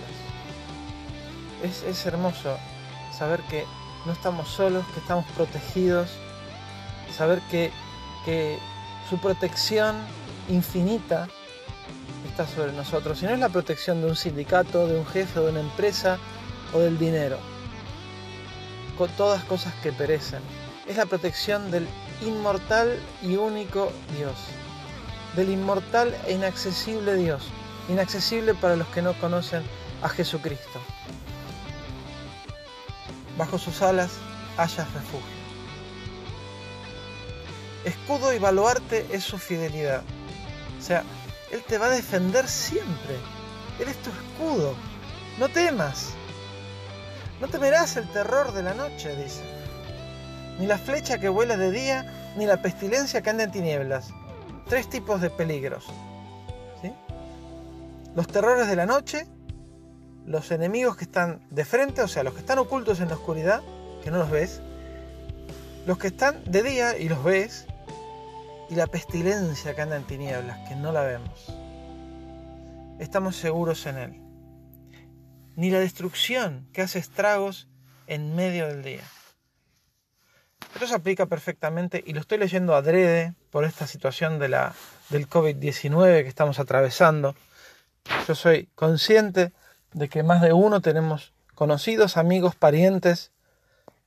Es, 1.64 1.84
es 1.84 2.06
hermoso 2.06 2.58
saber 3.16 3.42
que 3.44 3.66
no 4.06 4.12
estamos 4.12 4.48
solos, 4.50 4.86
que 4.94 5.00
estamos 5.00 5.25
protegidos, 5.36 6.10
saber 7.16 7.42
que, 7.50 7.72
que 8.25 8.60
su 9.10 9.18
protección 9.18 9.96
infinita 10.50 11.28
está 12.36 12.54
sobre 12.54 12.74
nosotros. 12.74 13.24
Y 13.24 13.25
no 13.25 13.32
es 13.32 13.39
la 13.39 13.48
protección 13.48 14.01
de 14.01 14.08
un 14.08 14.15
sindicato, 14.18 14.88
de 14.88 15.00
un 15.00 15.06
jefe, 15.06 15.39
de 15.39 15.50
una 15.51 15.62
empresa 15.62 16.18
o 16.74 16.80
del 16.80 16.98
dinero. 16.98 17.38
Con 18.98 19.10
todas 19.12 19.42
cosas 19.46 19.74
que 19.82 19.94
perecen. 19.94 20.42
Es 20.86 20.98
la 20.98 21.06
protección 21.06 21.72
del 21.72 21.88
inmortal 22.22 23.00
y 23.22 23.38
único 23.38 23.89
Dios. 24.18 24.34
Del 25.38 25.50
inmortal 25.50 26.13
e 26.27 26.34
inaccesible 26.34 27.15
Dios. 27.15 27.44
Inaccesible 27.88 28.54
para 28.54 28.75
los 28.75 28.88
que 28.89 29.01
no 29.01 29.13
conocen 29.13 29.63
a 30.01 30.10
Jesucristo. 30.10 30.82
Bajo 33.38 33.58
sus 33.58 33.82
alas 33.82 34.12
hayas 34.58 34.94
refugio. 34.94 35.36
Escudo 37.86 38.34
y 38.34 38.39
baluarte 38.39 39.06
es 39.12 39.24
su 39.24 39.38
fidelidad. 39.38 40.04
O 40.77 40.82
sea, 40.82 41.04
Él 41.56 41.64
te 41.64 41.78
va 41.78 41.86
a 41.86 41.92
defender 41.92 42.50
siempre. 42.50 43.16
Él 43.80 43.88
es 43.88 43.96
tu 44.02 44.10
escudo. 44.10 44.76
No 45.40 45.48
temas. 45.48 46.10
No 47.40 47.48
temerás 47.48 47.96
el 47.96 48.10
terror 48.10 48.52
de 48.52 48.62
la 48.62 48.74
noche, 48.74 49.16
dice. 49.16 49.42
Ni 50.60 50.68
la 50.68 50.78
flecha 50.78 51.18
que 51.18 51.30
vuela 51.30 51.56
de 51.56 51.72
día, 51.72 52.34
ni 52.36 52.46
la 52.46 52.62
pestilencia 52.62 53.22
que 53.22 53.30
anda 53.30 53.46
en 53.46 53.52
tinieblas. 53.52 54.10
Tres 54.68 54.90
tipos 54.90 55.22
de 55.22 55.30
peligros. 55.30 55.86
¿sí? 56.82 56.92
Los 58.16 58.28
terrores 58.28 58.68
de 58.68 58.76
la 58.76 58.86
noche, 58.86 59.26
los 60.26 60.52
enemigos 60.52 60.98
que 60.98 61.06
están 61.06 61.40
de 61.52 61.64
frente, 61.64 62.02
o 62.02 62.10
sea, 62.10 62.24
los 62.24 62.34
que 62.34 62.42
están 62.42 62.60
ocultos 62.60 63.00
en 63.00 63.08
la 63.08 63.16
oscuridad, 63.16 63.62
que 64.04 64.12
no 64.12 64.18
los 64.18 64.30
ves, 64.30 64.60
los 65.86 65.98
que 65.98 66.08
están 66.08 66.44
de 66.44 66.64
día 66.64 66.98
y 66.98 67.08
los 67.08 67.24
ves, 67.24 67.66
y 68.69 68.75
la 68.75 68.88
pestilencia 68.88 69.75
que 69.75 69.81
anda 69.81 69.95
en 69.95 70.03
tinieblas, 70.03 70.67
que 70.67 70.75
no 70.75 70.91
la 70.91 71.03
vemos. 71.03 71.48
Estamos 73.00 73.36
seguros 73.36 73.86
en 73.86 73.98
Él. 73.98 74.22
Ni 75.55 75.69
la 75.69 75.79
destrucción 75.79 76.67
que 76.74 76.81
hace 76.81 77.00
estragos 77.00 77.67
en 78.07 78.36
medio 78.36 78.67
del 78.67 78.84
día. 78.84 79.03
Esto 80.74 80.88
se 80.88 80.95
aplica 80.95 81.25
perfectamente 81.27 82.03
y 82.05 82.13
lo 82.13 82.19
estoy 82.19 82.38
leyendo 82.38 82.75
adrede 82.75 83.34
por 83.50 83.63
esta 83.63 83.88
situación 83.88 84.39
de 84.39 84.50
la, 84.50 84.74
del 85.10 85.29
COVID-19 85.29 86.24
que 86.24 86.27
estamos 86.27 86.60
atravesando. 86.60 87.36
Yo 88.27 88.36
soy 88.36 88.67
consciente 88.75 89.53
de 89.93 90.10
que 90.10 90.24
más 90.24 90.41
de 90.41 90.51
uno 90.51 90.81
tenemos 90.81 91.34
conocidos, 91.53 92.17
amigos, 92.17 92.55
parientes, 92.55 93.31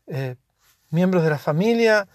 eh, 0.06 0.36
miembros 0.90 1.24
de 1.24 1.30
la 1.30 1.38
familia, 1.38 2.08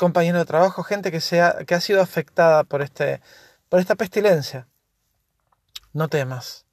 compañeros 0.00 0.40
de 0.40 0.46
trabajo, 0.46 0.82
gente 0.82 1.12
que, 1.12 1.20
sea, 1.20 1.58
que 1.66 1.74
ha 1.74 1.80
sido 1.80 2.00
afectada 2.00 2.64
por, 2.64 2.80
este, 2.80 3.20
por 3.68 3.80
esta 3.80 3.96
pestilencia. 3.96 4.66
No 5.92 6.08
temas, 6.08 6.64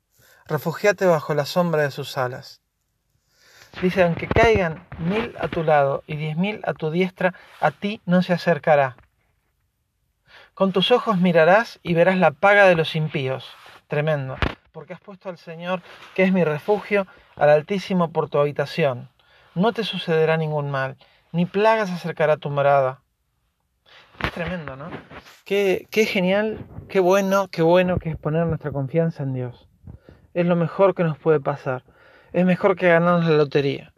refugiate 0.45 1.05
bajo 1.05 1.33
la 1.33 1.45
sombra 1.45 1.83
de 1.83 1.91
sus 1.91 2.17
alas. 2.17 2.61
Dice, 3.81 4.01
aunque 4.03 4.27
caigan 4.27 4.87
mil 4.97 5.35
a 5.39 5.49
tu 5.49 5.61
lado 5.61 6.03
y 6.07 6.15
diez 6.15 6.37
mil 6.37 6.61
a 6.63 6.73
tu 6.73 6.89
diestra, 6.89 7.33
a 7.59 7.71
ti 7.71 8.01
no 8.05 8.23
se 8.23 8.31
acercará. 8.31 8.95
Con 10.53 10.71
tus 10.71 10.91
ojos 10.91 11.19
mirarás 11.19 11.79
y 11.83 11.93
verás 11.93 12.17
la 12.17 12.31
paga 12.31 12.65
de 12.65 12.75
los 12.75 12.95
impíos. 12.95 13.45
Tremendo, 13.87 14.37
porque 14.71 14.93
has 14.93 15.01
puesto 15.01 15.29
al 15.29 15.37
Señor, 15.37 15.81
que 16.15 16.23
es 16.23 16.31
mi 16.31 16.43
refugio, 16.43 17.07
al 17.35 17.49
Altísimo 17.49 18.11
por 18.11 18.29
tu 18.29 18.39
habitación. 18.39 19.09
No 19.53 19.73
te 19.73 19.83
sucederá 19.83 20.37
ningún 20.37 20.71
mal, 20.71 20.95
ni 21.33 21.45
plagas 21.45 21.91
acercará 21.91 22.37
tu 22.37 22.49
morada. 22.49 23.01
Es 24.23 24.31
tremendo, 24.31 24.75
¿no? 24.75 24.89
Qué, 25.45 25.87
genial, 25.91 26.59
qué 26.89 26.99
bueno, 26.99 27.47
qué 27.49 27.61
bueno 27.61 27.97
que 27.99 28.09
es 28.09 28.17
poner 28.17 28.45
nuestra 28.47 28.71
confianza 28.71 29.23
en 29.23 29.33
Dios. 29.33 29.69
Es 30.33 30.45
lo 30.45 30.55
mejor 30.55 30.95
que 30.95 31.03
nos 31.03 31.17
puede 31.17 31.39
pasar. 31.39 31.83
Es 32.33 32.45
mejor 32.45 32.75
que 32.75 32.87
ganarnos 32.87 33.29
la 33.29 33.37
lotería. 33.37 33.93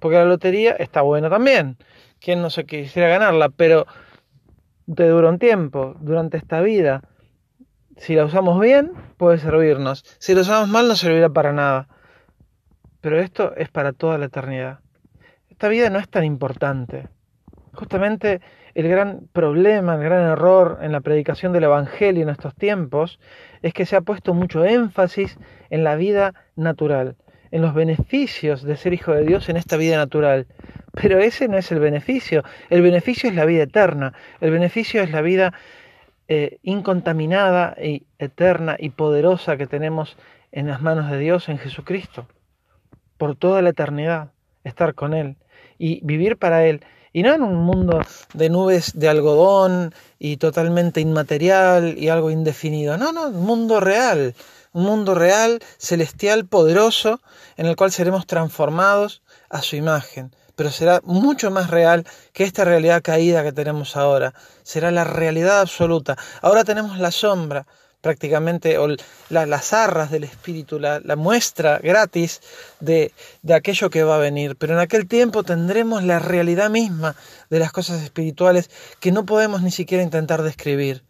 Porque 0.00 0.16
la 0.16 0.24
lotería 0.24 0.72
está 0.72 1.02
buena 1.02 1.28
también. 1.28 1.76
Quien 2.20 2.40
no 2.40 2.50
se 2.50 2.64
quisiera 2.64 3.08
ganarla, 3.08 3.48
pero 3.50 3.86
te 4.94 5.08
dura 5.08 5.28
un 5.28 5.38
tiempo, 5.38 5.94
durante 6.00 6.36
esta 6.36 6.60
vida. 6.60 7.02
Si 7.96 8.14
la 8.14 8.24
usamos 8.24 8.60
bien, 8.60 8.92
puede 9.16 9.38
servirnos. 9.38 10.04
Si 10.18 10.34
la 10.34 10.42
usamos 10.42 10.68
mal, 10.68 10.88
no 10.88 10.96
servirá 10.96 11.28
para 11.28 11.52
nada. 11.52 11.88
Pero 13.00 13.20
esto 13.20 13.54
es 13.56 13.68
para 13.68 13.92
toda 13.92 14.18
la 14.18 14.26
eternidad. 14.26 14.80
Esta 15.50 15.68
vida 15.68 15.90
no 15.90 15.98
es 15.98 16.08
tan 16.08 16.24
importante. 16.24 17.08
Justamente 17.74 18.40
el 18.74 18.88
gran 18.88 19.28
problema, 19.32 19.94
el 19.94 20.02
gran 20.02 20.24
error 20.24 20.78
en 20.82 20.92
la 20.92 21.00
predicación 21.00 21.52
del 21.52 21.64
Evangelio 21.64 22.22
en 22.22 22.28
estos 22.28 22.54
tiempos 22.54 23.20
es 23.62 23.72
que 23.72 23.86
se 23.86 23.96
ha 23.96 24.00
puesto 24.00 24.34
mucho 24.34 24.64
énfasis 24.64 25.38
en 25.70 25.84
la 25.84 25.94
vida 25.94 26.34
natural, 26.56 27.16
en 27.52 27.62
los 27.62 27.72
beneficios 27.72 28.62
de 28.62 28.76
ser 28.76 28.92
hijo 28.92 29.12
de 29.12 29.24
Dios 29.24 29.48
en 29.48 29.56
esta 29.56 29.76
vida 29.76 29.96
natural. 29.96 30.46
Pero 30.92 31.18
ese 31.18 31.48
no 31.48 31.56
es 31.56 31.70
el 31.70 31.78
beneficio. 31.78 32.42
El 32.68 32.82
beneficio 32.82 33.28
es 33.28 33.36
la 33.36 33.44
vida 33.44 33.62
eterna. 33.62 34.12
El 34.40 34.50
beneficio 34.50 35.02
es 35.02 35.10
la 35.10 35.22
vida 35.22 35.52
eh, 36.26 36.58
incontaminada 36.62 37.76
y 37.80 38.06
eterna 38.18 38.76
y 38.78 38.90
poderosa 38.90 39.56
que 39.56 39.66
tenemos 39.66 40.16
en 40.52 40.66
las 40.66 40.82
manos 40.82 41.10
de 41.10 41.18
Dios 41.18 41.48
en 41.48 41.58
Jesucristo. 41.58 42.26
Por 43.18 43.36
toda 43.36 43.62
la 43.62 43.70
eternidad. 43.70 44.32
Estar 44.64 44.94
con 44.94 45.14
Él 45.14 45.36
y 45.78 46.00
vivir 46.04 46.36
para 46.36 46.64
Él 46.64 46.80
y 47.14 47.22
no 47.22 47.32
en 47.32 47.42
un 47.42 47.62
mundo 47.62 48.00
de 48.34 48.50
nubes 48.50 48.92
de 48.94 49.08
algodón 49.08 49.94
y 50.18 50.36
totalmente 50.36 51.00
inmaterial 51.00 51.96
y 51.96 52.08
algo 52.08 52.28
indefinido. 52.30 52.98
No, 52.98 53.12
no, 53.12 53.28
un 53.28 53.46
mundo 53.46 53.78
real. 53.80 54.34
Un 54.72 54.82
mundo 54.82 55.14
real, 55.14 55.60
celestial, 55.78 56.46
poderoso, 56.46 57.20
en 57.56 57.66
el 57.66 57.76
cual 57.76 57.92
seremos 57.92 58.26
transformados 58.26 59.22
a 59.48 59.62
su 59.62 59.76
imagen. 59.76 60.34
Pero 60.56 60.72
será 60.72 61.00
mucho 61.04 61.52
más 61.52 61.70
real 61.70 62.04
que 62.32 62.42
esta 62.42 62.64
realidad 62.64 63.00
caída 63.00 63.44
que 63.44 63.52
tenemos 63.52 63.96
ahora. 63.96 64.34
Será 64.64 64.90
la 64.90 65.04
realidad 65.04 65.60
absoluta. 65.60 66.16
Ahora 66.42 66.64
tenemos 66.64 66.98
la 66.98 67.12
sombra, 67.12 67.68
prácticamente 68.04 68.76
o 68.76 68.86
las 69.30 69.72
arras 69.72 70.10
del 70.10 70.24
espíritu, 70.24 70.78
la, 70.78 71.00
muestra 71.16 71.78
gratis 71.78 72.42
de, 72.78 73.12
de, 73.40 73.54
aquello 73.54 73.88
que 73.88 74.02
va 74.02 74.16
a 74.16 74.18
venir. 74.18 74.56
Pero 74.56 74.74
en 74.74 74.80
aquel 74.80 75.08
tiempo 75.08 75.42
tendremos 75.42 76.02
la 76.04 76.18
realidad 76.18 76.68
misma 76.68 77.16
de 77.48 77.58
las 77.60 77.72
cosas 77.72 78.02
espirituales 78.02 78.68
que 79.00 79.10
no 79.10 79.24
podemos 79.24 79.62
ni 79.62 79.70
siquiera 79.70 80.04
intentar 80.04 80.42
describir. 80.42 81.02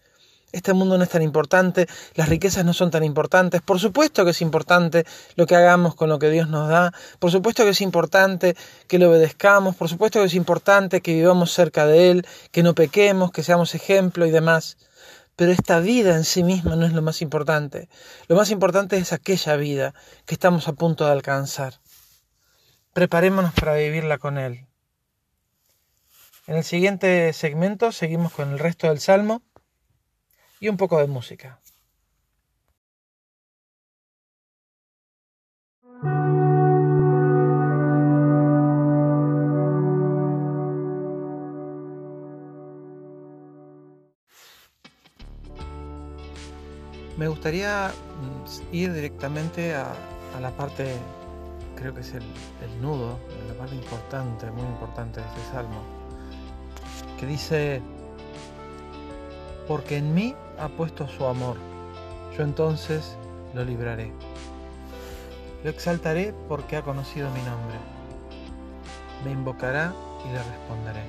Este 0.53 0.73
mundo 0.73 0.97
no 0.97 1.03
es 1.03 1.11
tan 1.11 1.23
importante, 1.23 1.89
las 2.15 2.29
riquezas 2.29 2.65
no 2.65 2.73
son 2.73 2.93
tan 2.93 3.03
importantes. 3.03 3.61
Por 3.61 3.81
supuesto 3.81 4.25
que 4.25 4.31
es 4.31 4.41
importante 4.41 5.05
lo 5.35 5.47
que 5.47 5.57
hagamos 5.57 5.97
con 5.97 6.09
lo 6.09 6.21
que 6.21 6.31
Dios 6.31 6.49
nos 6.49 6.69
da. 6.69 6.93
Por 7.19 7.33
supuesto 7.33 7.65
que 7.65 7.71
es 7.71 7.81
importante 7.81 8.55
que 8.87 9.01
le 9.01 9.07
obedezcamos. 9.07 9.75
Por 9.75 9.89
supuesto 9.89 10.21
que 10.21 10.27
es 10.27 10.35
importante 10.35 11.01
que 11.01 11.13
vivamos 11.13 11.51
cerca 11.51 11.87
de 11.87 12.13
Él, 12.13 12.27
que 12.53 12.63
no 12.63 12.77
pequemos, 12.77 13.33
que 13.33 13.43
seamos 13.43 13.75
ejemplo 13.75 14.27
y 14.27 14.31
demás. 14.31 14.77
Pero 15.37 15.50
esta 15.50 15.81
vida 15.81 16.14
en 16.14 16.25
sí 16.25 16.45
misma 16.45 16.76
no 16.76 16.87
es 16.87 16.93
lo 16.93 17.03
más 17.03 17.23
importante. 17.23 17.88
Lo 18.29 18.37
más 18.37 18.50
importante 18.50 18.97
es 18.97 19.12
aquella 19.12 19.57
vida 19.57 19.95
que 20.26 20.35
estamos 20.35 20.69
a 20.69 20.75
punto 20.75 21.05
de 21.05 21.12
alcanzar. 21.12 21.81
Preparémonos 22.93 23.53
para 23.55 23.75
vivirla 23.75 24.19
con 24.19 24.38
Él. 24.38 24.67
En 26.47 26.57
el 26.57 26.64
siguiente 26.64 27.33
segmento 27.33 27.91
seguimos 27.91 28.33
con 28.33 28.53
el 28.53 28.59
resto 28.59 28.88
del 28.88 29.00
Salmo 29.00 29.43
y 30.61 30.69
un 30.69 30.76
poco 30.76 30.99
de 30.99 31.07
música. 31.07 31.61
Me 47.16 47.28
gustaría 47.28 47.92
mm, 47.92 48.75
ir 48.75 48.92
directamente 48.92 49.75
a, 49.75 49.94
la 50.40 50.50
parte, 50.50 50.97
creo 51.76 51.94
que 51.94 52.00
es 52.00 52.12
el, 52.12 52.25
nudo, 52.80 53.18
la 53.47 53.54
parte 53.54 53.76
importante, 53.76 54.50
muy 54.50 54.66
importante 54.66 55.21
de 55.21 55.26
este 55.26 55.52
salmo. 55.52 55.80
que 57.21 57.26
dice, 57.26 57.80
porque 59.68 59.99
en 59.99 60.12
mí 60.12 60.35
ha 60.59 60.68
puesto 60.68 61.06
su 61.06 61.25
amor, 61.25 61.56
yo 62.37 62.42
entonces 62.42 63.16
lo 63.54 63.64
libraré. 63.64 64.12
Lo 65.62 65.71
exaltaré 65.71 66.35
porque 66.49 66.76
ha 66.76 66.83
conocido 66.83 67.30
mi 67.30 67.40
nombre. 67.42 67.76
Me 69.25 69.30
invocará 69.30 69.94
y 70.26 70.33
le 70.33 70.38
responderé. 70.38 71.04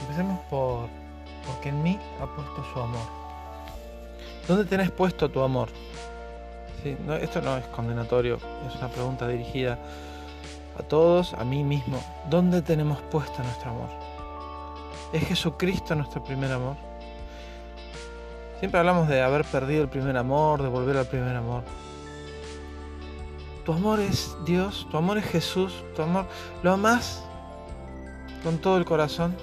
Empecemos 0.00 0.40
por, 0.50 0.88
porque 1.46 1.68
en 1.68 1.82
mí 1.82 1.98
ha 2.20 2.26
puesto 2.26 2.64
su 2.74 2.80
amor. 2.80 3.21
¿Dónde 4.48 4.64
tenés 4.64 4.90
puesto 4.90 5.30
tu 5.30 5.40
amor? 5.40 5.68
esto 7.20 7.40
no 7.40 7.56
es 7.56 7.64
condenatorio, 7.66 8.38
es 8.68 8.74
una 8.74 8.88
pregunta 8.88 9.28
dirigida 9.28 9.78
a 10.76 10.82
todos, 10.82 11.32
a 11.34 11.44
mí 11.44 11.62
mismo. 11.62 12.02
¿Dónde 12.28 12.60
tenemos 12.60 13.00
puesto 13.02 13.40
nuestro 13.42 13.70
amor? 13.70 13.88
¿Es 15.12 15.24
Jesucristo 15.24 15.94
nuestro 15.94 16.24
primer 16.24 16.50
amor? 16.50 16.76
Siempre 18.58 18.80
hablamos 18.80 19.08
de 19.08 19.22
haber 19.22 19.44
perdido 19.44 19.82
el 19.82 19.88
primer 19.88 20.16
amor, 20.16 20.62
de 20.62 20.68
volver 20.68 20.96
al 20.96 21.06
primer 21.06 21.36
amor. 21.36 21.62
Tu 23.64 23.72
amor 23.72 24.00
es 24.00 24.36
Dios, 24.44 24.88
tu 24.90 24.96
amor 24.96 25.18
es 25.18 25.24
Jesús, 25.24 25.84
tu 25.94 26.02
amor 26.02 26.26
lo 26.62 26.72
amas 26.72 27.22
con 28.42 28.58
todo 28.58 28.76
el 28.76 28.84
corazón. 28.84 29.36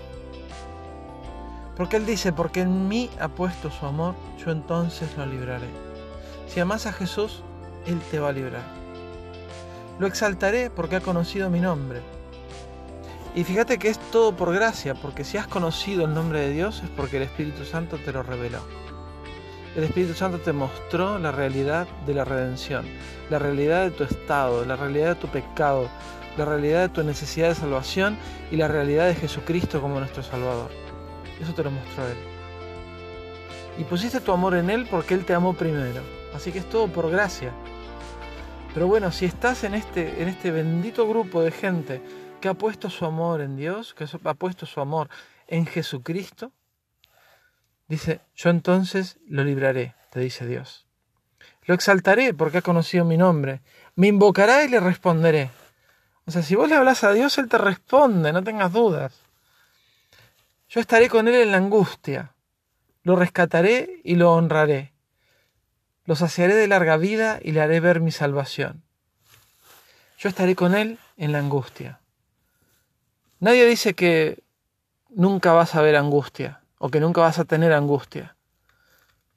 Porque 1.80 1.98
Él 1.98 2.06
dice, 2.06 2.32
porque 2.32 2.62
en 2.62 2.88
mí 2.88 3.10
ha 3.20 3.30
puesto 3.30 3.72
su 3.72 3.88
amor, 3.88 4.14
yo 4.38 4.52
entonces 4.52 5.10
lo 5.18 5.26
libraré. 5.26 5.66
Si 6.48 6.60
amas 6.60 6.86
a 6.86 6.94
Jesús, 6.94 7.42
Él 7.88 8.00
te 8.12 8.20
va 8.20 8.30
a 8.30 8.34
librar. 8.34 8.62
Lo 9.98 10.06
exaltaré 10.06 10.70
porque 10.70 10.98
ha 10.98 11.02
conocido 11.02 11.50
mi 11.50 11.60
nombre. 11.60 12.02
Y 13.34 13.44
fíjate 13.44 13.80
que 13.80 13.90
es 13.90 13.98
todo 14.12 14.36
por 14.36 14.54
gracia, 14.54 14.94
porque 14.94 15.24
si 15.24 15.38
has 15.38 15.48
conocido 15.48 16.06
el 16.06 16.14
nombre 16.14 16.42
de 16.42 16.52
Dios 16.52 16.84
es 16.84 16.90
porque 16.92 17.18
el 17.18 17.24
Espíritu 17.24 17.66
Santo 17.66 17.98
te 17.98 18.12
lo 18.12 18.22
reveló 18.22 18.60
el 19.76 19.84
Espíritu 19.84 20.14
Santo 20.14 20.40
te 20.40 20.52
mostró 20.52 21.20
la 21.20 21.32
realidad 21.32 21.88
de 22.06 22.14
la 22.14 22.26
redención, 22.26 22.86
la 23.30 23.40
realidad 23.40 23.84
de 23.84 23.92
tu 23.92 24.04
estado, 24.04 24.66
la 24.66 24.76
realidad 24.76 25.10
de 25.10 25.16
tu 25.16 25.28
pecado, 25.28 25.90
la 26.38 26.46
realidad 26.46 26.82
de 26.82 26.90
tu 26.90 27.04
necesidad 27.04 27.50
de 27.50 27.56
salvación 27.56 28.18
y 28.52 28.58
la 28.58 28.68
realidad 28.68 29.08
de 29.08 29.16
Jesucristo 29.16 29.80
como 29.82 30.00
nuestro 30.00 30.24
Salvador. 30.24 30.89
Eso 31.40 31.54
te 31.54 31.64
lo 31.64 31.72
mostró 31.72 32.08
Él. 32.08 32.18
Y 33.78 33.84
pusiste 33.84 34.20
tu 34.20 34.32
amor 34.32 34.56
en 34.56 34.70
Él 34.70 34.88
porque 34.90 35.14
Él 35.14 35.26
te 35.26 35.34
amó 35.34 35.54
primero. 35.54 36.02
Así 36.34 36.52
que 36.52 36.60
es 36.60 36.70
todo 36.70 36.88
por 36.88 37.10
gracia. 37.10 37.52
Pero 38.74 38.88
bueno, 38.88 39.12
si 39.12 39.26
estás 39.26 39.64
en 39.64 39.74
este, 39.74 40.22
en 40.22 40.28
este 40.28 40.52
bendito 40.52 41.08
grupo 41.08 41.42
de 41.42 41.52
gente 41.52 42.02
que 42.40 42.50
ha 42.50 42.54
puesto 42.54 42.90
su 42.90 43.06
amor 43.06 43.42
en 43.42 43.56
Dios, 43.56 43.94
que 43.94 44.06
ha 44.24 44.34
puesto 44.34 44.66
su 44.66 44.80
amor 44.80 45.10
en 45.48 45.66
Jesucristo, 45.66 46.52
Dice, 47.90 48.22
yo 48.36 48.52
entonces 48.52 49.18
lo 49.28 49.44
libraré, 49.44 49.96
te 50.12 50.20
dice 50.20 50.46
Dios. 50.46 50.86
Lo 51.66 51.74
exaltaré 51.74 52.36
porque 52.36 52.60
ha 52.60 52.62
conocido 52.62 53.04
mi 53.04 53.18
nombre. 53.18 53.62
Me 53.96 54.06
invocará 54.06 54.64
y 54.64 54.70
le 54.70 54.80
responderé. 54.80 55.50
O 56.26 56.32
sea, 56.32 56.44
si 56.44 56.54
vos 56.54 56.70
le 56.70 56.76
hablas 56.76 57.04
a 57.04 57.12
Dios, 57.14 57.40
Él 57.40 57.50
te 57.50 57.58
responde, 57.58 58.32
no 58.32 58.44
tengas 58.44 58.72
dudas. 58.72 59.20
Yo 60.70 60.80
estaré 60.80 61.10
con 61.10 61.28
Él 61.28 61.36
en 61.36 61.52
la 61.52 61.58
angustia. 61.58 62.36
Lo 63.02 63.16
rescataré 63.16 64.02
y 64.04 64.16
lo 64.16 64.34
honraré. 64.34 64.94
Lo 66.06 66.16
saciaré 66.16 66.54
de 66.54 66.68
larga 66.68 66.96
vida 66.98 67.40
y 67.42 67.54
le 67.54 67.62
haré 67.62 67.80
ver 67.80 68.02
mi 68.02 68.12
salvación. 68.12 68.84
Yo 70.20 70.30
estaré 70.30 70.56
con 70.56 70.76
Él 70.76 71.00
en 71.18 71.32
la 71.32 71.40
angustia. 71.40 72.00
Nadie 73.40 73.66
dice 73.66 73.96
que 73.96 74.44
nunca 75.10 75.54
vas 75.54 75.74
a 75.74 75.82
ver 75.82 75.96
angustia 75.96 76.62
o 76.78 76.90
que 76.90 77.00
nunca 77.00 77.22
vas 77.22 77.40
a 77.40 77.46
tener 77.46 77.74
angustia. 77.74 78.36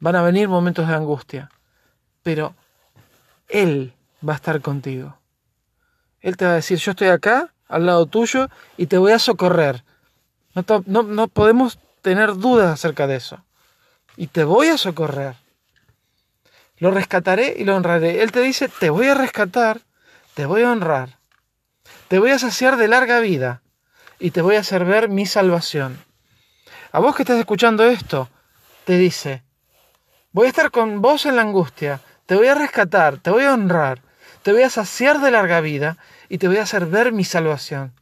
Van 0.01 0.17
a 0.17 0.23
venir 0.23 0.49
momentos 0.49 0.87
de 0.87 0.95
angustia, 0.95 1.51
pero 2.23 2.55
Él 3.49 3.95
va 4.27 4.35
a 4.35 4.37
estar 4.37 4.61
contigo. 4.61 5.17
Él 6.21 6.37
te 6.37 6.45
va 6.45 6.53
a 6.53 6.57
decir, 6.57 6.79
yo 6.79 6.91
estoy 6.91 7.09
acá, 7.09 7.55
al 7.69 7.87
lado 7.87 8.05
tuyo, 8.07 8.49
y 8.77 8.87
te 8.87 8.99
voy 8.99 9.13
a 9.13 9.19
socorrer. 9.19 9.85
No, 10.55 11.03
no 11.03 11.29
podemos 11.29 11.79
tener 12.03 12.35
dudas 12.35 12.73
acerca 12.73 13.07
de 13.07 13.17
eso. 13.17 13.43
Y 14.17 14.27
te 14.27 14.45
voy 14.45 14.69
a 14.69 14.77
socorrer. 14.77 15.37
Lo 16.79 16.91
rescataré 16.91 17.55
y 17.59 17.65
lo 17.65 17.77
honraré. 17.77 18.23
Él 18.23 18.33
te 18.33 18.41
dice, 18.41 18.69
te 18.69 18.91
voy 18.91 19.07
a 19.07 19.15
rescatar, 19.15 19.81
te 20.35 20.47
voy 20.47 20.63
a 20.63 20.73
honrar, 20.73 21.19
te 22.09 22.19
voy 22.19 22.31
a 22.31 22.39
saciar 22.39 22.77
de 22.77 22.89
larga 22.89 23.21
vida 23.21 23.63
y 24.19 24.33
te 24.33 24.43
voy 24.43 24.57
a 24.57 24.61
hacer 24.61 24.85
ver 24.85 25.09
mi 25.09 25.25
salvación. 25.25 25.99
A 26.91 26.99
vos 26.99 27.15
que 27.15 27.23
estás 27.23 27.39
escuchando 27.39 27.85
esto, 27.85 28.29
te 28.85 28.99
dice, 28.99 29.43
voy 30.33 30.47
a 30.47 30.51
estar 30.51 30.71
con 30.71 31.01
vos 31.01 31.25
en 31.25 31.37
la 31.37 31.43
angustia, 31.43 32.01
te 32.27 32.35
voy 32.35 32.49
a 32.49 32.55
rescatar, 32.55 33.19
te 33.19 33.31
voy 33.31 33.45
a 33.45 33.55
honrar, 33.55 34.03
te 34.43 34.53
voy 34.53 34.63
a 34.63 34.71
saciar 34.71 35.21
de 35.21 35.31
larga 35.31 35.61
vida 35.61 35.99
y 36.29 36.39
te 36.39 36.49
voy 36.49 36.57
a 36.57 36.63
hacer 36.65 36.87
ver 36.87 37.13
mi 37.13 37.25
salvación. 37.25 37.95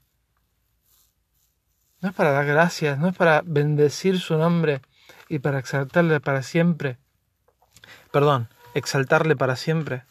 No 2.00 2.08
es 2.08 2.14
para 2.14 2.32
dar 2.32 2.46
gracias, 2.46 2.98
no 2.98 3.08
es 3.08 3.16
para 3.16 3.42
bendecir 3.44 4.20
su 4.20 4.36
nombre 4.36 4.80
y 5.28 5.38
para 5.38 5.58
exaltarle 5.58 6.20
para 6.20 6.42
siempre. 6.42 6.98
Perdón, 8.10 8.48
exaltarle 8.74 9.36
para 9.36 9.56
siempre. 9.56 10.04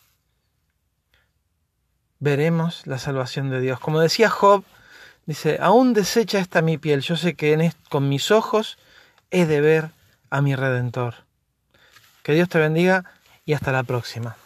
Veremos 2.20 2.86
la 2.86 3.00
salvación 3.00 3.50
de 3.50 3.62
Dios. 3.62 3.80
Como 3.80 4.00
decía 4.00 4.30
Job, 4.30 4.64
Dice, 5.30 5.60
aún 5.62 5.94
desecha 5.94 6.40
esta 6.40 6.64
mi 6.64 6.80
piel, 6.80 7.02
yo 7.02 7.16
sé 7.16 7.36
que 7.36 7.72
con 7.90 8.10
mis 8.10 8.32
ojos 8.32 8.80
he 9.30 9.46
de 9.46 9.62
ver 9.62 9.92
a 10.32 10.42
mi 10.42 10.56
Redentor. 10.56 11.18
Que 12.24 12.34
Dios 12.34 12.50
te 12.50 12.58
bendiga 12.58 13.06
y 13.46 13.54
hasta 13.54 13.72
la 13.72 13.84
próxima. 13.84 14.38